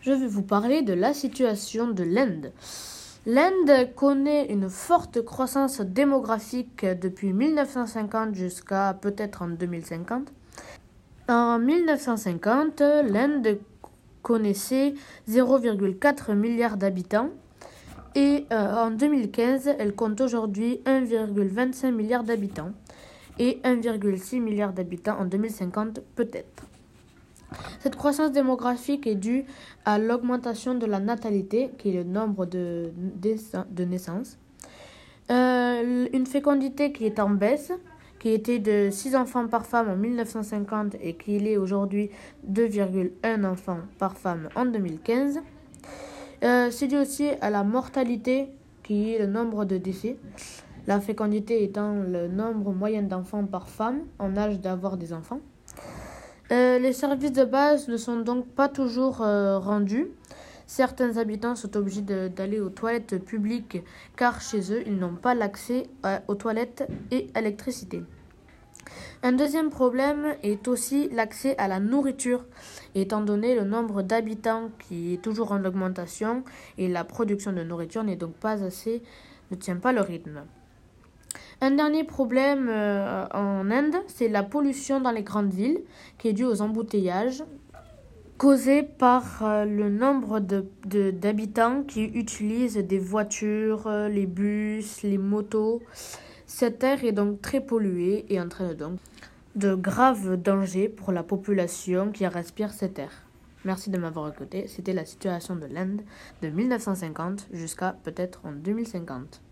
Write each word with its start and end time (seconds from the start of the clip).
je 0.00 0.12
vais 0.12 0.26
vous 0.26 0.42
parler 0.42 0.82
de 0.82 0.92
la 0.92 1.12
situation 1.12 1.88
de 1.88 2.02
l'Inde. 2.02 2.52
L'Inde 3.26 3.94
connaît 3.94 4.46
une 4.46 4.70
forte 4.70 5.22
croissance 5.22 5.80
démographique 5.80 6.86
depuis 6.86 7.32
1950 7.32 8.34
jusqu'à 8.34 8.94
peut-être 8.94 9.42
en 9.42 9.48
2050. 9.48 10.32
En 11.28 11.58
1950, 11.58 12.80
l'Inde 12.80 13.58
connaissait 14.22 14.94
0,4 15.28 16.34
milliard 16.34 16.76
d'habitants 16.76 17.28
et 18.14 18.46
euh, 18.52 18.74
en 18.74 18.90
2015, 18.90 19.68
elle 19.78 19.94
compte 19.94 20.20
aujourd'hui 20.20 20.80
1,25 20.86 21.92
milliard 21.92 22.24
d'habitants 22.24 22.72
et 23.38 23.60
1,6 23.64 24.40
milliard 24.40 24.72
d'habitants 24.72 25.18
en 25.20 25.26
2050 25.26 26.00
peut-être. 26.16 26.69
Cette 27.80 27.96
croissance 27.96 28.30
démographique 28.30 29.06
est 29.06 29.14
due 29.14 29.44
à 29.86 29.98
l'augmentation 29.98 30.74
de 30.74 30.84
la 30.84 31.00
natalité, 31.00 31.70
qui 31.78 31.88
est 31.90 31.92
le 31.94 32.04
nombre 32.04 32.44
de, 32.44 32.92
de 32.94 33.84
naissances, 33.84 34.38
euh, 35.30 36.06
une 36.12 36.26
fécondité 36.26 36.92
qui 36.92 37.06
est 37.06 37.18
en 37.18 37.30
baisse, 37.30 37.72
qui 38.18 38.30
était 38.30 38.58
de 38.58 38.90
6 38.90 39.16
enfants 39.16 39.48
par 39.48 39.64
femme 39.64 39.88
en 39.88 39.96
1950 39.96 40.96
et 41.00 41.14
qui 41.14 41.36
est 41.36 41.56
aujourd'hui 41.56 42.10
2,1 42.50 43.46
enfants 43.46 43.78
par 43.98 44.16
femme 44.16 44.50
en 44.56 44.66
2015. 44.66 45.40
Euh, 46.42 46.70
c'est 46.70 46.86
dû 46.86 46.98
aussi 46.98 47.28
à 47.40 47.48
la 47.48 47.64
mortalité, 47.64 48.48
qui 48.82 49.14
est 49.14 49.18
le 49.18 49.26
nombre 49.26 49.64
de 49.64 49.78
décès. 49.78 50.16
La 50.86 51.00
fécondité 51.00 51.62
étant 51.62 51.94
le 51.94 52.28
nombre 52.28 52.72
moyen 52.72 53.02
d'enfants 53.02 53.46
par 53.46 53.68
femme 53.70 54.00
en 54.18 54.36
âge 54.36 54.60
d'avoir 54.60 54.98
des 54.98 55.14
enfants. 55.14 55.40
Euh, 56.52 56.78
les 56.78 56.92
services 56.92 57.32
de 57.32 57.44
base 57.44 57.88
ne 57.88 57.96
sont 57.96 58.20
donc 58.20 58.48
pas 58.48 58.68
toujours 58.68 59.22
euh, 59.22 59.58
rendus. 59.58 60.08
Certains 60.66 61.16
habitants 61.16 61.54
sont 61.54 61.76
obligés 61.76 62.02
d'aller 62.02 62.60
aux 62.60 62.70
toilettes 62.70 63.24
publiques 63.24 63.82
car 64.16 64.40
chez 64.40 64.72
eux, 64.72 64.82
ils 64.86 64.96
n'ont 64.96 65.16
pas 65.16 65.34
l'accès 65.34 65.88
aux 66.28 66.36
toilettes 66.36 66.88
et 67.10 67.28
à 67.34 67.40
l'électricité. 67.40 68.04
Un 69.22 69.32
deuxième 69.32 69.70
problème 69.70 70.34
est 70.42 70.68
aussi 70.68 71.08
l'accès 71.10 71.56
à 71.58 71.68
la 71.68 71.80
nourriture, 71.80 72.44
étant 72.94 73.20
donné 73.20 73.54
le 73.54 73.64
nombre 73.64 74.02
d'habitants 74.02 74.70
qui 74.78 75.14
est 75.14 75.22
toujours 75.22 75.52
en 75.52 75.64
augmentation 75.64 76.44
et 76.78 76.88
la 76.88 77.04
production 77.04 77.52
de 77.52 77.62
nourriture 77.62 78.04
n'est 78.04 78.16
donc 78.16 78.34
pas 78.34 78.64
assez, 78.64 79.02
ne 79.50 79.56
tient 79.56 79.76
pas 79.76 79.92
le 79.92 80.00
rythme. 80.00 80.44
Un 81.62 81.72
dernier 81.72 82.04
problème 82.04 82.68
euh, 82.70 83.26
en 83.34 83.70
Inde, 83.70 83.96
c'est 84.06 84.28
la 84.28 84.42
pollution 84.42 84.98
dans 84.98 85.10
les 85.10 85.22
grandes 85.22 85.52
villes 85.52 85.82
qui 86.16 86.28
est 86.28 86.32
due 86.32 86.46
aux 86.46 86.62
embouteillages 86.62 87.44
causés 88.38 88.82
par 88.82 89.44
euh, 89.44 89.66
le 89.66 89.90
nombre 89.90 90.40
d'habitants 90.40 91.82
qui 91.82 92.04
utilisent 92.04 92.78
des 92.78 92.98
voitures, 92.98 93.86
euh, 93.88 94.08
les 94.08 94.24
bus, 94.24 95.02
les 95.02 95.18
motos. 95.18 95.82
Cette 96.46 96.82
air 96.82 97.04
est 97.04 97.12
donc 97.12 97.42
très 97.42 97.60
polluée 97.60 98.24
et 98.30 98.40
entraîne 98.40 98.72
donc 98.72 98.98
de 99.54 99.74
graves 99.74 100.38
dangers 100.38 100.88
pour 100.88 101.12
la 101.12 101.22
population 101.22 102.10
qui 102.10 102.26
respire 102.26 102.72
cette 102.72 102.98
air. 102.98 103.10
Merci 103.66 103.90
de 103.90 103.98
m'avoir 103.98 104.32
écouté. 104.32 104.66
C'était 104.66 104.94
la 104.94 105.04
situation 105.04 105.56
de 105.56 105.66
l'Inde 105.66 106.00
de 106.40 106.48
1950 106.48 107.48
jusqu'à 107.52 107.94
peut-être 108.02 108.40
en 108.44 108.52
2050. 108.52 109.42